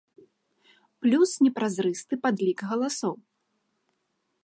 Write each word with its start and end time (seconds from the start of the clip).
Плюс 1.03 1.29
непразрысты 1.47 2.13
падлік 2.25 2.59
галасоў. 2.73 3.13